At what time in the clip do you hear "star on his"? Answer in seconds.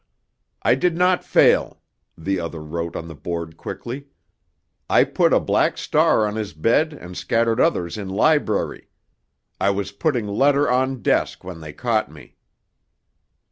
5.77-6.53